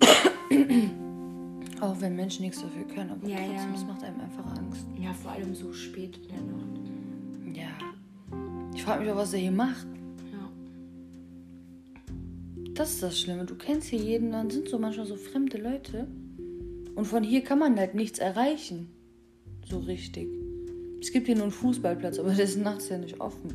Auch 1.80 2.00
wenn 2.00 2.14
Menschen 2.16 2.44
nichts 2.44 2.60
dafür 2.62 2.84
können, 2.84 3.10
aber 3.10 3.28
Ja, 3.28 3.36
trotzdem, 3.36 3.56
ja. 3.56 3.74
es 3.74 3.84
macht 3.84 4.02
einem 4.04 4.20
einfach 4.20 4.46
Angst. 4.56 4.86
Ja, 4.98 5.12
vor 5.12 5.32
allem 5.32 5.54
so 5.54 5.72
spät 5.72 6.18
in 6.18 6.28
der 6.28 6.40
Nacht. 6.42 6.80
Ja. 7.54 7.68
Ich 8.74 8.82
frage 8.84 9.02
mich 9.02 9.10
auch, 9.10 9.16
was 9.16 9.32
er 9.34 9.40
hier 9.40 9.50
macht. 9.50 9.86
Ja. 10.32 10.50
Das 12.74 12.92
ist 12.92 13.02
das 13.02 13.18
Schlimme. 13.20 13.44
Du 13.44 13.56
kennst 13.56 13.88
hier 13.88 13.98
jeden, 13.98 14.30
dann 14.30 14.48
sind 14.50 14.68
so 14.68 14.78
manchmal 14.78 15.06
so 15.06 15.16
fremde 15.16 15.58
Leute. 15.58 16.06
Und 16.94 17.04
von 17.06 17.22
hier 17.24 17.42
kann 17.42 17.58
man 17.58 17.76
halt 17.76 17.94
nichts 17.94 18.18
erreichen. 18.20 18.88
So 19.68 19.80
richtig. 19.80 20.28
Es 21.00 21.12
gibt 21.12 21.26
hier 21.26 21.34
nur 21.34 21.44
einen 21.44 21.52
Fußballplatz, 21.52 22.18
aber 22.18 22.32
der 22.32 22.44
ist 22.44 22.56
nachts 22.56 22.88
ja 22.88 22.96
nicht 22.98 23.20
offen. 23.20 23.50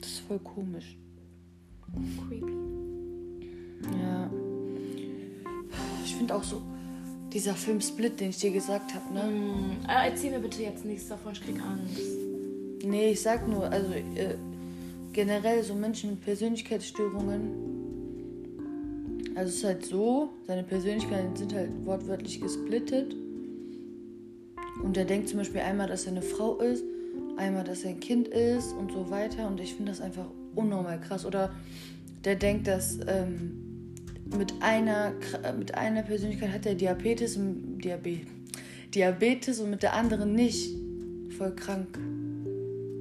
Das 0.00 0.10
ist 0.10 0.18
voll 0.20 0.38
komisch. 0.38 0.96
Creepy. 2.28 2.52
Ja. 3.98 4.30
Ich 6.04 6.14
finde 6.14 6.34
auch 6.34 6.42
so, 6.42 6.62
dieser 7.32 7.54
Film 7.54 7.80
Split, 7.80 8.20
den 8.20 8.30
ich 8.30 8.38
dir 8.38 8.50
gesagt 8.50 8.94
habe, 8.94 9.12
ne? 9.12 9.22
Hm, 9.22 9.76
äh, 9.88 10.08
erzähl 10.10 10.30
mir 10.30 10.40
bitte 10.40 10.62
jetzt 10.62 10.84
nichts 10.84 11.08
davon, 11.08 11.32
ich 11.32 11.42
krieg 11.42 11.60
Angst. 11.60 12.00
Nee, 12.84 13.10
ich 13.10 13.20
sag 13.20 13.46
nur, 13.48 13.70
also 13.70 13.92
äh, 13.92 14.36
generell 15.12 15.62
so 15.62 15.74
Menschen 15.74 16.10
mit 16.10 16.20
Persönlichkeitsstörungen. 16.22 17.76
Also 19.34 19.50
es 19.50 19.56
ist 19.56 19.64
halt 19.64 19.84
so, 19.84 20.30
seine 20.46 20.62
Persönlichkeiten 20.62 21.36
sind 21.36 21.54
halt 21.54 21.70
wortwörtlich 21.84 22.40
gesplittet. 22.40 23.14
Und 24.82 24.96
er 24.96 25.04
denkt 25.04 25.28
zum 25.28 25.38
Beispiel 25.38 25.60
einmal, 25.60 25.88
dass 25.88 26.06
er 26.06 26.12
eine 26.12 26.22
Frau 26.22 26.56
ist, 26.58 26.84
einmal, 27.36 27.64
dass 27.64 27.84
er 27.84 27.90
ein 27.90 28.00
Kind 28.00 28.28
ist 28.28 28.72
und 28.72 28.92
so 28.92 29.10
weiter. 29.10 29.48
Und 29.48 29.60
ich 29.60 29.74
finde 29.74 29.92
das 29.92 30.00
einfach 30.00 30.26
unnormal 30.58 31.00
krass. 31.00 31.24
Oder 31.24 31.54
der 32.24 32.34
denkt, 32.34 32.66
dass 32.66 32.98
ähm, 33.06 33.94
mit, 34.36 34.52
einer, 34.60 35.12
Kr- 35.12 35.52
mit 35.54 35.74
einer 35.74 36.02
Persönlichkeit 36.02 36.52
hat 36.52 36.66
er 36.66 36.74
Diabetes 36.74 37.36
und 37.36 37.78
Diabe 37.78 38.20
Diabetes 38.94 39.60
und 39.60 39.70
mit 39.70 39.82
der 39.82 39.94
anderen 39.94 40.34
nicht. 40.34 40.74
Voll 41.36 41.54
krank. 41.54 41.98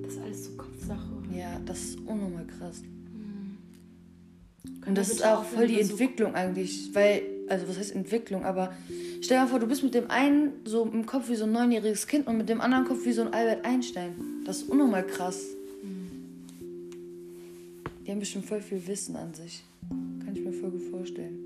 Das 0.03 0.13
ist 0.13 0.21
alles 0.21 0.45
so 0.45 0.51
Kopfsache. 0.51 1.13
Ja, 1.35 1.59
das 1.65 1.79
ist 1.79 1.99
unnormal 2.05 2.45
krass. 2.45 2.81
Können 4.81 4.83
Und 4.85 4.97
das 4.97 5.09
ist 5.09 5.25
auch 5.25 5.43
voll 5.43 5.67
die 5.67 5.79
Entwicklung 5.79 6.35
eigentlich, 6.35 6.89
weil, 6.93 7.21
also 7.49 7.67
was 7.67 7.77
heißt 7.77 7.95
Entwicklung, 7.95 8.45
aber 8.45 8.73
stell 9.21 9.37
dir 9.37 9.43
mal 9.43 9.49
vor, 9.49 9.59
du 9.59 9.67
bist 9.67 9.83
mit 9.83 9.93
dem 9.93 10.09
einen 10.09 10.51
so 10.65 10.85
im 10.85 11.05
Kopf 11.05 11.29
wie 11.29 11.35
so 11.35 11.45
ein 11.45 11.51
neunjähriges 11.51 12.07
Kind 12.07 12.27
und 12.27 12.37
mit 12.37 12.47
dem 12.47 12.61
anderen 12.61 12.85
Kopf 12.85 13.05
wie 13.05 13.11
so 13.11 13.21
ein 13.21 13.33
Albert 13.33 13.65
Einstein. 13.65 14.15
Das 14.45 14.57
ist 14.57 14.69
unnormal 14.69 15.05
krass. 15.05 15.56
Die 18.07 18.11
haben 18.13 18.19
bestimmt 18.19 18.45
voll 18.45 18.61
viel 18.61 18.87
Wissen 18.87 19.17
an 19.17 19.33
sich. 19.33 19.65
Kann 19.89 20.33
ich 20.33 20.41
mir 20.41 20.53
voll 20.53 20.71
gut 20.71 20.83
vorstellen. 20.83 21.39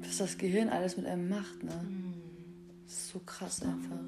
Was 0.00 0.18
das 0.18 0.36
Gehirn 0.36 0.70
alles 0.70 0.96
mit 0.96 1.06
einem 1.06 1.28
macht, 1.28 1.62
ne? 1.62 1.70
Das 2.84 2.94
ist 2.94 3.08
so 3.10 3.20
krass 3.20 3.62
einfach. 3.62 4.00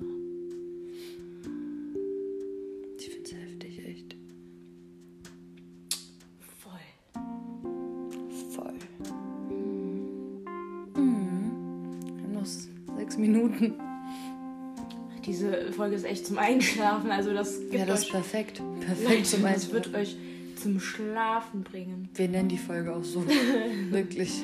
Folge 15.81 15.97
ist 15.97 16.05
echt 16.05 16.27
zum 16.27 16.37
Einschlafen, 16.37 17.11
also 17.11 17.33
das 17.33 17.59
gibt 17.59 17.73
Ja, 17.73 17.87
das 17.87 18.01
ist 18.01 18.07
euch... 18.09 18.13
perfekt. 18.13 18.63
Perfekt 18.81 19.27
zum 19.27 19.43
das 19.43 19.73
wird 19.73 19.87
Einschlafen. 19.87 19.95
euch 19.95 20.17
zum 20.63 20.79
Schlafen 20.79 21.63
bringen. 21.63 22.11
Wir 22.17 22.29
nennen 22.29 22.51
die 22.51 22.59
Folge 22.59 22.95
auch 22.95 23.03
so. 23.03 23.25
Wirklich. 23.91 24.43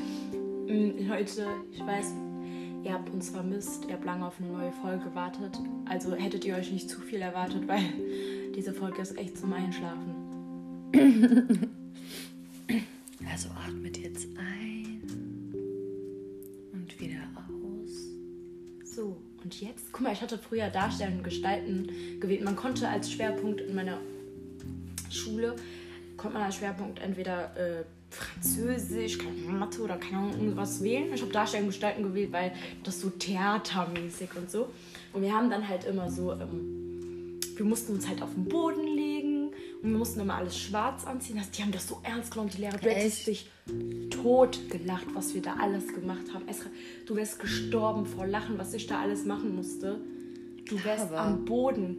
Mm, 0.66 1.06
Leute, 1.06 1.46
ich 1.72 1.80
weiß, 1.80 2.14
ihr 2.84 2.90
habt 2.90 3.10
uns 3.10 3.28
vermisst, 3.28 3.84
ihr 3.86 3.92
habt 3.92 4.06
lange 4.06 4.26
auf 4.26 4.40
eine 4.40 4.48
neue 4.50 4.72
Folge 4.72 5.04
gewartet. 5.04 5.60
Also 5.84 6.14
hättet 6.14 6.46
ihr 6.46 6.54
euch 6.56 6.72
nicht 6.72 6.88
zu 6.88 7.02
viel 7.02 7.20
erwartet, 7.20 7.68
weil 7.68 7.82
diese 8.56 8.72
Folge 8.72 9.02
ist 9.02 9.18
echt 9.18 9.36
zum 9.36 9.52
Einschlafen. 9.52 10.14
Also 13.30 13.50
atmet 13.50 13.98
jetzt 13.98 14.26
ein 14.38 14.55
mal, 20.06 20.12
ich 20.12 20.22
hatte 20.22 20.38
früher 20.38 20.68
Darstellen 20.68 21.18
und 21.18 21.24
Gestalten 21.24 22.20
gewählt. 22.20 22.42
Man 22.44 22.56
konnte 22.56 22.88
als 22.88 23.10
Schwerpunkt 23.10 23.60
in 23.60 23.74
meiner 23.74 23.98
Schule, 25.10 25.56
konnte 26.16 26.34
man 26.34 26.46
als 26.46 26.56
Schwerpunkt 26.56 27.00
entweder 27.00 27.56
äh, 27.56 27.84
Französisch, 28.10 29.18
Mathe 29.46 29.82
oder 29.82 29.96
keine 29.96 30.18
Ahnung, 30.18 30.40
irgendwas 30.40 30.82
wählen. 30.82 31.12
Ich 31.12 31.20
habe 31.20 31.32
Darstellen 31.32 31.64
und 31.64 31.70
Gestalten 31.70 32.02
gewählt, 32.04 32.32
weil 32.32 32.52
das 32.84 33.00
so 33.00 33.10
theatermäßig 33.10 34.30
und 34.36 34.50
so. 34.50 34.68
Und 35.12 35.22
wir 35.22 35.32
haben 35.32 35.50
dann 35.50 35.68
halt 35.68 35.84
immer 35.84 36.10
so, 36.10 36.32
ähm, 36.32 37.40
wir 37.56 37.66
mussten 37.66 37.94
uns 37.94 38.08
halt 38.08 38.22
auf 38.22 38.32
den 38.34 38.44
Boden 38.44 38.86
legen 38.86 39.48
und 39.82 39.90
wir 39.90 39.98
mussten 39.98 40.20
immer 40.20 40.36
alles 40.36 40.56
schwarz 40.56 41.04
anziehen. 41.04 41.40
Die 41.56 41.62
haben 41.62 41.72
das 41.72 41.88
so 41.88 42.00
ernst 42.02 42.30
genommen, 42.30 42.50
die 42.54 42.60
Lehrer. 42.60 42.78
Du 42.78 42.88
hättest 42.88 43.26
dich 43.26 43.50
tot 44.26 44.58
gelacht, 44.70 45.06
was 45.14 45.34
wir 45.34 45.42
da 45.42 45.54
alles 45.60 45.86
gemacht 45.94 46.34
haben. 46.34 46.48
Esra, 46.48 46.68
du 47.06 47.14
wärst 47.14 47.38
gestorben 47.38 48.06
vor 48.06 48.26
Lachen, 48.26 48.58
was 48.58 48.74
ich 48.74 48.88
da 48.88 49.00
alles 49.00 49.24
machen 49.24 49.54
musste. 49.54 50.00
Du 50.68 50.82
wärst 50.82 51.04
Aber- 51.12 51.20
am 51.20 51.44
Boden. 51.44 51.96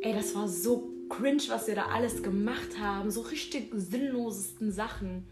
Ey, 0.00 0.14
das 0.14 0.34
war 0.34 0.48
so 0.48 0.88
cringe, 1.10 1.42
was 1.48 1.66
wir 1.66 1.74
da 1.74 1.86
alles 1.92 2.22
gemacht 2.22 2.80
haben. 2.80 3.10
So 3.10 3.20
richtig 3.20 3.70
sinnlosesten 3.74 4.72
Sachen. 4.72 5.24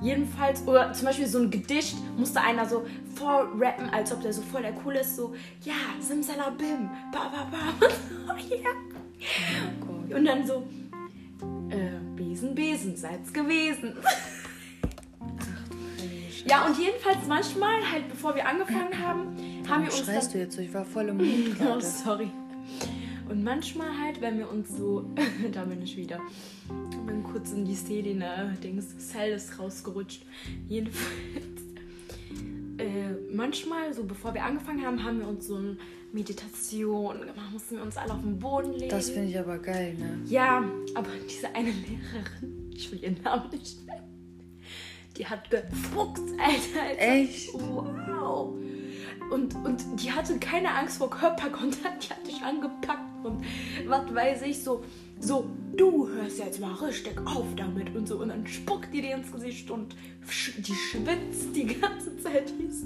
Jedenfalls, 0.00 0.64
oder 0.68 0.92
zum 0.92 1.06
Beispiel 1.06 1.26
so 1.26 1.38
ein 1.38 1.50
Gedicht 1.50 1.96
musste 2.16 2.40
einer 2.40 2.68
so 2.68 2.84
voll 3.16 3.48
rappen, 3.58 3.88
als 3.90 4.12
ob 4.12 4.20
der 4.22 4.32
so 4.32 4.42
voll 4.42 4.62
der 4.62 4.74
cool 4.84 4.94
ist. 4.94 5.16
So, 5.16 5.34
ja, 5.64 5.74
simsalabim, 6.00 6.90
ba, 7.12 7.28
ba, 7.28 7.48
ba. 7.50 7.86
Oh 8.30 9.86
Gott. 9.86 10.14
Und 10.16 10.24
dann 10.26 10.46
so, 10.46 10.64
äh, 11.70 11.98
Besen, 12.14 12.54
Besen, 12.54 12.96
seid's 12.96 13.32
gewesen. 13.32 13.94
Ja, 16.54 16.66
und 16.66 16.78
jedenfalls 16.78 17.26
manchmal, 17.26 17.80
halt 17.90 18.08
bevor 18.08 18.36
wir 18.36 18.46
angefangen 18.46 18.96
haben, 18.96 19.36
haben 19.68 19.86
wir 19.86 19.92
uns 19.92 19.98
Schreist 19.98 20.28
dann... 20.28 20.32
du 20.34 20.38
jetzt 20.38 20.54
so? 20.54 20.62
Ich 20.62 20.72
war 20.72 20.84
voll 20.84 21.08
im 21.08 21.16
Mut 21.16 21.56
Oh, 21.60 21.80
sorry. 21.80 22.30
Und 23.28 23.42
manchmal 23.42 23.88
halt, 24.00 24.20
wenn 24.20 24.38
wir 24.38 24.48
uns 24.48 24.68
so, 24.76 25.04
da 25.52 25.64
bin 25.64 25.82
ich 25.82 25.96
wieder, 25.96 26.20
bin 27.08 27.24
kurz 27.24 27.50
in 27.50 27.64
die 27.64 27.74
Selina, 27.74 28.52
Dings, 28.62 28.96
Cell 28.98 29.32
ist 29.32 29.58
rausgerutscht. 29.58 30.22
Jedenfalls, 30.68 31.08
äh, 32.78 33.34
manchmal, 33.34 33.92
so 33.92 34.04
bevor 34.04 34.32
wir 34.32 34.44
angefangen 34.44 34.86
haben, 34.86 35.02
haben 35.02 35.18
wir 35.18 35.26
uns 35.26 35.48
so 35.48 35.56
eine 35.56 35.76
Meditation 36.12 37.18
gemacht, 37.18 37.52
mussten 37.52 37.78
wir 37.78 37.82
uns 37.82 37.96
alle 37.96 38.12
auf 38.12 38.22
den 38.22 38.38
Boden 38.38 38.74
legen. 38.74 38.90
Das 38.90 39.10
finde 39.10 39.30
ich 39.30 39.38
aber 39.40 39.58
geil, 39.58 39.94
ne? 39.94 40.20
Ja, 40.26 40.62
aber 40.94 41.10
diese 41.28 41.52
eine 41.52 41.72
Lehrerin, 41.72 42.70
ich 42.72 42.92
will 42.92 43.02
ihren 43.02 43.20
Namen 43.24 43.50
nicht 43.50 43.84
nennen, 43.84 44.13
die 45.16 45.26
hat 45.26 45.50
gefuchst, 45.50 46.24
Alter. 46.38 46.98
Echt? 46.98 47.52
Wow. 47.54 48.54
Und, 49.30 49.54
und 49.64 49.82
die 49.96 50.12
hatte 50.12 50.38
keine 50.38 50.70
Angst 50.72 50.98
vor 50.98 51.10
Körperkontakt, 51.10 52.04
die 52.04 52.10
hat 52.10 52.26
dich 52.26 52.42
angepackt 52.42 53.24
und 53.24 53.42
was 53.86 54.14
weiß 54.14 54.42
ich, 54.42 54.62
so, 54.62 54.84
so, 55.18 55.48
du 55.74 56.08
hörst 56.08 56.38
jetzt 56.38 56.60
mal 56.60 56.74
richtig 56.74 57.18
auf 57.24 57.46
damit 57.56 57.94
und 57.96 58.06
so. 58.06 58.18
Und 58.18 58.28
dann 58.28 58.46
spuckt 58.46 58.92
die 58.92 59.00
dir 59.00 59.16
ins 59.16 59.32
Gesicht 59.32 59.70
und 59.70 59.96
die 60.58 60.74
schwitzt 60.74 61.54
die 61.54 61.66
ganze 61.66 62.18
Zeit. 62.18 62.52
Die 62.58 62.64
ist 62.64 62.84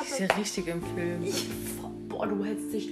ist 0.00 0.20
ja 0.20 0.26
richtig 0.36 0.66
im 0.66 0.82
Film. 0.82 1.22
ich, 1.24 1.46
boah, 2.08 2.26
du 2.26 2.44
hättest 2.44 2.72
dich. 2.72 2.90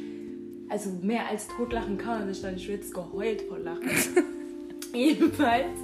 Also 0.69 0.91
mehr 1.03 1.29
als 1.29 1.49
totlachen 1.49 1.99
kann 1.99 2.21
man 2.21 2.33
sich 2.33 2.43
da 2.43 2.51
nicht. 2.51 2.63
Ich 2.63 2.69
jetzt 2.69 2.95
geheult 2.95 3.43
vor 3.43 3.59
Lachen. 3.59 3.83
Jedenfalls 4.95 5.79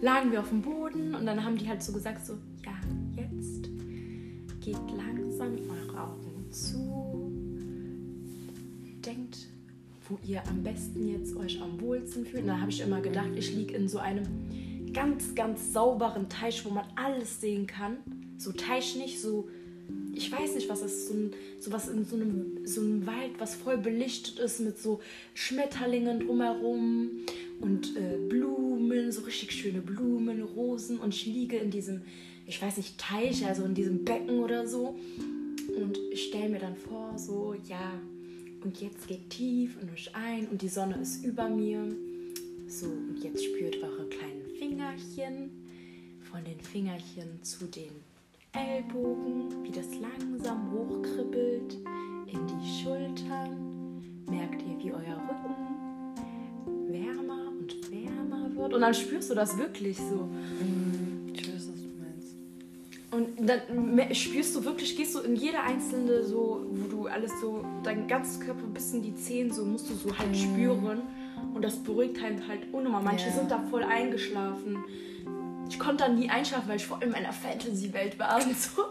lagen 0.00 0.32
wir 0.32 0.40
auf 0.40 0.48
dem 0.48 0.62
Boden 0.62 1.14
und 1.14 1.26
dann 1.26 1.44
haben 1.44 1.56
die 1.56 1.68
halt 1.68 1.82
so 1.82 1.92
gesagt: 1.92 2.24
so, 2.24 2.34
ja, 2.64 2.72
jetzt 3.16 3.68
geht 4.60 4.78
langsam 4.96 5.54
eure 5.68 6.00
Augen 6.00 6.46
zu. 6.50 7.32
Denkt, 9.04 9.48
wo 10.08 10.18
ihr 10.26 10.46
am 10.46 10.62
besten 10.62 11.08
jetzt 11.08 11.34
euch 11.36 11.60
am 11.62 11.80
wohlsten 11.80 12.26
fühlt. 12.26 12.42
Und 12.42 12.48
da 12.48 12.60
habe 12.60 12.70
ich 12.70 12.80
immer 12.80 13.00
gedacht, 13.00 13.30
ich 13.36 13.54
liege 13.54 13.74
in 13.74 13.88
so 13.88 13.98
einem 13.98 14.24
ganz, 14.92 15.34
ganz 15.34 15.72
sauberen 15.72 16.28
Teich, 16.28 16.64
wo 16.64 16.70
man 16.70 16.84
alles 16.96 17.40
sehen 17.40 17.66
kann. 17.66 17.98
So 18.36 18.52
Teich 18.52 18.96
nicht 18.96 19.20
so 19.20 19.48
ich 20.14 20.30
weiß 20.30 20.54
nicht, 20.54 20.68
was 20.68 20.80
das 20.80 20.92
ist, 20.92 21.08
so, 21.08 21.14
ein, 21.14 21.30
so 21.58 21.72
was 21.72 21.88
in 21.88 22.04
so 22.04 22.16
einem, 22.16 22.66
so 22.66 22.80
einem 22.80 23.06
Wald, 23.06 23.32
was 23.38 23.54
voll 23.54 23.78
belichtet 23.78 24.38
ist 24.38 24.60
mit 24.60 24.78
so 24.78 25.00
Schmetterlingen 25.34 26.20
drumherum 26.20 27.10
und 27.60 27.96
äh, 27.96 28.18
Blumen, 28.90 29.12
so 29.12 29.22
richtig 29.22 29.52
schöne 29.52 29.80
Blumen, 29.80 30.42
Rosen 30.42 30.98
und 30.98 31.14
ich 31.14 31.24
liege 31.26 31.56
in 31.56 31.70
diesem, 31.70 32.02
ich 32.46 32.60
weiß 32.60 32.76
nicht, 32.76 32.98
Teich, 32.98 33.46
also 33.46 33.64
in 33.64 33.74
diesem 33.74 34.04
Becken 34.04 34.40
oder 34.40 34.66
so 34.66 34.98
und 35.80 35.96
ich 36.10 36.26
stelle 36.26 36.48
mir 36.48 36.58
dann 36.58 36.74
vor, 36.74 37.16
so, 37.16 37.54
ja, 37.68 37.92
und 38.64 38.80
jetzt 38.80 39.06
geht 39.06 39.30
tief 39.30 39.76
in 39.80 39.90
euch 39.90 40.10
ein 40.14 40.48
und 40.48 40.60
die 40.60 40.68
Sonne 40.68 40.96
ist 41.00 41.24
über 41.24 41.48
mir. 41.48 41.82
So, 42.66 42.86
und 42.86 43.18
jetzt 43.22 43.44
spürt 43.44 43.76
eure 43.82 44.06
kleinen 44.08 44.44
Fingerchen 44.58 45.50
von 46.20 46.44
den 46.44 46.60
Fingerchen 46.60 47.42
zu 47.42 47.66
den 47.66 47.92
Ellbogen, 48.52 49.64
wie 49.64 49.70
das 49.70 49.86
langsam 50.00 50.72
hochkribbelt 50.72 51.74
in 52.26 52.46
die 52.46 52.82
Schultern. 52.82 54.02
Merkt 54.28 54.62
ihr, 54.62 54.78
wie 54.78 54.92
euer 54.92 55.16
Rücken 55.16 55.69
wird? 58.60 58.74
Und 58.74 58.80
dann 58.80 58.94
spürst 58.94 59.30
du 59.30 59.34
das 59.34 59.56
wirklich 59.58 59.96
so. 59.98 60.28
Ich 61.34 61.46
weiß, 61.48 61.54
was 61.54 61.80
du 61.80 61.88
meinst. 62.00 62.34
Und 63.10 63.48
dann 63.48 64.14
spürst 64.14 64.54
du 64.56 64.64
wirklich, 64.64 64.96
gehst 64.96 65.14
du 65.14 65.20
in 65.20 65.36
jede 65.36 65.60
einzelne 65.60 66.22
so, 66.24 66.64
wo 66.70 66.88
du 66.88 67.06
alles 67.06 67.32
so, 67.40 67.64
dein 67.82 68.06
ganzes 68.06 68.40
Körper 68.40 68.66
bis 68.72 68.92
in 68.92 69.02
die 69.02 69.14
Zehen 69.14 69.50
so, 69.52 69.64
musst 69.64 69.88
du 69.90 69.94
so 69.94 70.16
halt 70.16 70.36
spüren. 70.36 71.02
Und 71.54 71.62
das 71.62 71.76
beruhigt 71.76 72.20
halt 72.22 72.46
halt 72.46 72.60
unnormal. 72.72 73.02
Manche 73.02 73.26
Ja. 73.28 73.32
sind 73.34 73.50
da 73.50 73.62
voll 73.70 73.82
eingeschlafen. 73.82 74.78
Ich 75.68 75.78
konnte 75.78 76.04
dann 76.04 76.18
nie 76.18 76.28
einschlafen, 76.28 76.68
weil 76.68 76.76
ich 76.76 76.86
voll 76.86 77.02
in 77.02 77.10
meiner 77.10 77.32
Fantasy-Welt 77.32 78.18
war 78.18 78.44
und 78.44 78.56
so. 78.58 78.82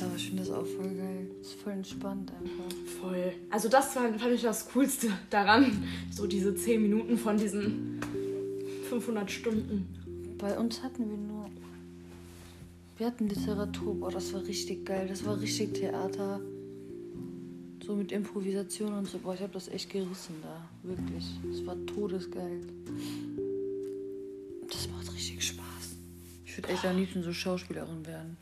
Aber 0.00 0.14
ich 0.16 0.26
finde 0.28 0.42
das 0.44 0.50
auch 0.50 0.64
voll 0.64 0.88
geil. 0.94 1.27
Ist 1.48 1.62
voll 1.62 1.72
entspannt 1.72 2.30
einfach. 2.30 2.76
Voll. 3.00 3.32
Also 3.48 3.70
das 3.70 3.96
war, 3.96 4.12
fand 4.18 4.34
ich 4.34 4.42
das 4.42 4.68
Coolste 4.70 5.08
daran. 5.30 5.82
So 6.10 6.26
diese 6.26 6.54
10 6.54 6.82
Minuten 6.82 7.16
von 7.16 7.38
diesen 7.38 7.98
500 8.90 9.30
Stunden. 9.30 9.88
Bei 10.36 10.58
uns 10.58 10.82
hatten 10.82 11.08
wir 11.08 11.16
nur. 11.16 11.48
Wir 12.98 13.06
hatten 13.06 13.28
Literatur, 13.28 13.94
boah, 13.94 14.10
das 14.10 14.34
war 14.34 14.44
richtig 14.44 14.84
geil. 14.84 15.06
Das 15.08 15.24
war 15.24 15.40
richtig 15.40 15.72
Theater. 15.72 16.38
So 17.82 17.94
mit 17.94 18.12
Improvisation 18.12 18.92
und 18.92 19.08
so. 19.08 19.16
Boah, 19.16 19.32
ich 19.32 19.40
habe 19.40 19.54
das 19.54 19.68
echt 19.68 19.88
gerissen 19.88 20.34
da. 20.42 20.68
Wirklich. 20.82 21.24
Das 21.50 21.64
war 21.64 21.76
todesgeil. 21.86 22.60
Würde 26.58 26.68
echt 26.70 26.84
am 26.84 26.96
liebsten 26.96 27.22
so 27.22 27.32
Schauspielerin 27.32 28.04
werden. 28.04 28.36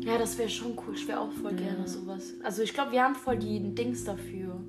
Ja, 0.00 0.18
das 0.18 0.36
wäre 0.36 0.50
schon 0.50 0.72
cool. 0.78 0.94
Ich 0.94 1.08
wäre 1.08 1.20
auch 1.20 1.32
voll 1.32 1.54
gerne 1.54 1.88
sowas. 1.88 2.34
Also 2.42 2.62
ich 2.62 2.74
glaube, 2.74 2.92
wir 2.92 3.02
haben 3.02 3.14
voll 3.14 3.38
die 3.38 3.74
Dings 3.74 4.04
dafür. 4.04 4.60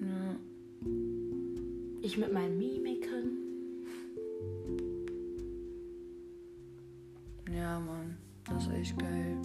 Ja. 0.00 0.36
Ich 2.02 2.18
mit 2.18 2.32
meinen 2.32 2.58
Mimiken. 2.58 3.38
Ja, 7.50 7.80
Mann. 7.80 8.16
Das 8.44 8.66
ist 8.66 8.72
echt 8.72 8.98
geil. 8.98 9.38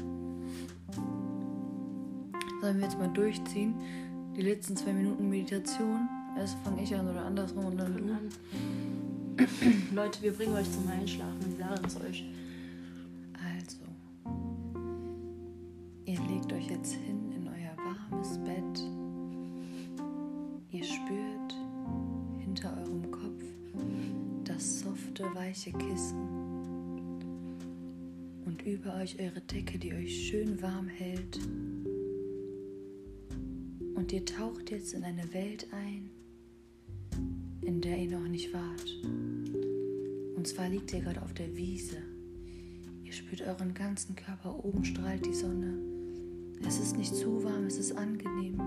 Sollen 2.61 2.77
wir 2.77 2.83
jetzt 2.83 2.99
mal 2.99 3.07
durchziehen? 3.07 3.73
Die 4.35 4.41
letzten 4.41 4.75
zwei 4.75 4.91
Minuten 4.91 5.29
Meditation. 5.29 6.09
Erst 6.37 6.57
fange 6.65 6.83
ich 6.83 6.93
an 6.93 7.09
oder 7.09 7.23
andersrum 7.25 7.65
und 7.65 7.77
dann. 7.77 8.29
Leute, 9.95 10.21
wir 10.21 10.33
bringen 10.33 10.53
euch 10.55 10.69
zum 10.69 10.87
Einschlafen. 10.89 11.58
Es 11.85 11.95
euch. 12.01 12.25
Also, 13.33 13.77
ihr 16.05 16.19
legt 16.27 16.51
euch 16.51 16.67
jetzt 16.69 16.93
hin 16.93 17.31
in 17.31 17.47
euer 17.47 17.75
warmes 17.77 18.37
Bett. 18.39 18.83
Ihr 20.71 20.83
spürt 20.83 21.55
hinter 22.39 22.75
eurem 22.77 23.11
Kopf 23.11 23.43
das 24.59 24.79
softe, 24.81 25.23
weiche 25.35 25.71
Kissen. 25.71 26.17
Und 28.45 28.61
über 28.65 28.95
euch 28.95 29.17
eure 29.19 29.39
Decke, 29.41 29.77
die 29.77 29.93
euch 29.93 30.27
schön 30.27 30.61
warm 30.61 30.87
hält. 30.87 31.39
Und 33.95 34.11
ihr 34.11 34.25
taucht 34.25 34.71
jetzt 34.71 34.93
in 34.93 35.03
eine 35.03 35.33
Welt 35.33 35.67
ein, 35.71 36.09
in 37.61 37.79
der 37.79 37.97
ihr 37.99 38.19
noch 38.19 38.27
nicht 38.27 38.53
wart. 38.53 38.98
Und 40.49 40.55
zwar 40.55 40.69
liegt 40.69 40.91
ihr 40.93 41.01
gerade 41.01 41.21
auf 41.21 41.31
der 41.33 41.55
Wiese. 41.55 41.97
Ihr 43.03 43.13
spürt 43.13 43.43
euren 43.43 43.71
ganzen 43.75 44.15
Körper, 44.15 44.65
oben 44.65 44.83
strahlt 44.83 45.23
die 45.23 45.33
Sonne. 45.35 45.77
Es 46.67 46.79
ist 46.79 46.97
nicht 46.97 47.13
zu 47.13 47.43
warm, 47.43 47.65
es 47.65 47.77
ist 47.77 47.91
angenehm. 47.91 48.57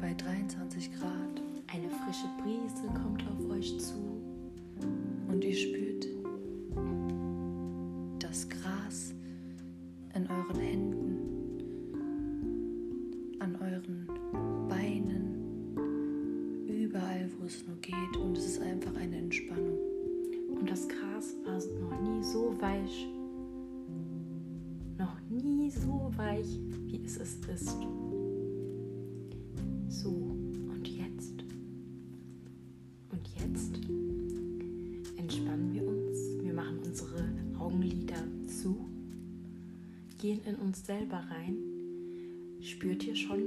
Bei 0.00 0.14
23 0.14 0.90
Grad. 0.94 1.42
Eine 1.66 1.90
frische 1.90 2.26
Brise 2.42 2.86
kommt 2.94 3.22
auf 3.28 3.50
euch 3.50 3.78
zu. 3.78 4.22
Und 5.28 5.44
ihr 5.44 5.54
spürt 5.54 6.06
in 40.46 40.56
uns 40.56 40.84
selber 40.84 41.26
rein. 41.30 41.56
Spürt 42.60 43.04
ihr 43.04 43.16
schon, 43.16 43.42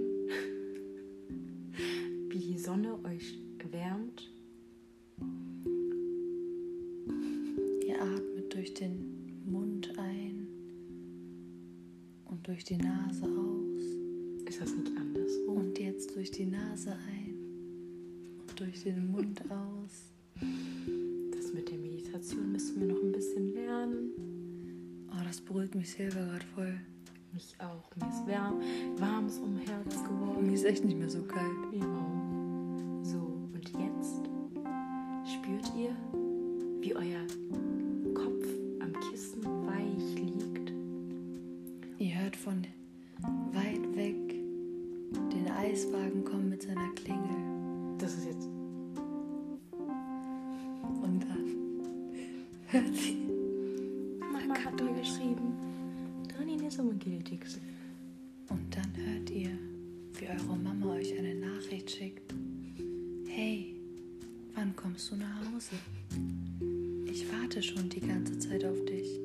mich 25.77 25.91
selber 25.91 26.19
gerade 26.25 26.45
voll. 26.55 26.79
Mich 27.33 27.55
auch. 27.59 27.95
Mir 27.95 28.09
ist 28.09 28.27
warm, 28.27 28.61
warm 28.97 29.27
ist 29.27 29.39
um 29.39 29.57
Herz 29.57 30.03
geworden. 30.03 30.47
Mir 30.47 30.53
ist 30.53 30.65
echt 30.65 30.83
nicht 30.83 30.97
mehr 30.97 31.09
so 31.09 31.21
kalt. 31.23 31.73
Ja. 31.73 31.81
So, 31.81 32.16
schon 67.77 67.89
die 67.89 68.01
ganze 68.01 68.37
Zeit 68.39 68.65
auf 68.65 68.83
dich. 68.85 69.19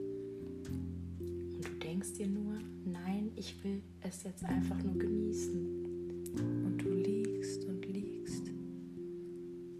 Und 1.18 1.64
du 1.64 1.70
denkst 1.82 2.12
dir 2.14 2.26
nur, 2.26 2.58
nein, 2.84 3.30
ich 3.36 3.54
will 3.64 3.80
es 4.02 4.24
jetzt 4.24 4.44
einfach 4.44 4.76
nur 4.82 4.98
genießen. 4.98 6.34
Und 6.36 6.78
du 6.78 6.90
liegst 6.90 7.64
und 7.64 7.86
liegst. 7.86 8.50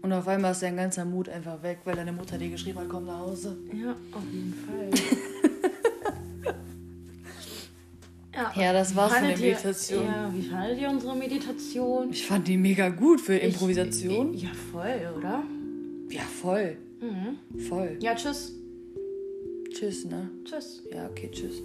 Und 0.01 0.13
auf 0.13 0.27
einmal 0.27 0.51
ist 0.51 0.63
dein 0.63 0.75
ganzer 0.75 1.05
Mut 1.05 1.29
einfach 1.29 1.61
weg, 1.61 1.79
weil 1.83 1.95
deine 1.95 2.11
Mutter 2.11 2.37
dir 2.37 2.49
geschrieben 2.49 2.79
hat, 2.79 2.89
komm 2.89 3.05
nach 3.05 3.19
Hause. 3.19 3.57
Ja, 3.73 3.91
auf 4.11 4.25
jeden 4.31 4.53
Fall. 4.53 4.89
Ja, 8.55 8.73
das 8.73 8.95
war's 8.95 9.13
von 9.13 9.27
der 9.27 9.37
Meditation. 9.37 10.05
Ja, 10.05 10.33
wie 10.33 10.41
fandet 10.41 10.79
ihr 10.81 10.89
unsere 10.89 11.15
Meditation? 11.15 12.09
Ich 12.11 12.25
fand 12.25 12.47
die 12.47 12.57
mega 12.57 12.89
gut 12.89 13.21
für 13.21 13.35
Improvisation. 13.35 14.33
Ich, 14.33 14.41
ja, 14.41 14.49
voll, 14.71 15.13
oder? 15.15 15.43
ja, 16.09 16.21
voll. 16.21 16.77
Mhm. 16.99 17.59
Voll. 17.59 17.97
Ja, 18.01 18.15
tschüss. 18.15 18.53
Tschüss, 19.83 20.05
ne? 20.05 20.29
Tschüss. 20.45 20.81
Ja, 20.93 21.07
okay, 21.07 21.29
tschüss. 21.29 21.61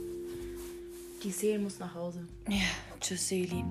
Die 1.23 1.31
Seele 1.31 1.61
muss 1.61 1.79
nach 1.79 1.95
Hause. 1.95 2.19
Ja, 2.49 2.57
tschüss, 2.99 3.29
Selin. 3.29 3.65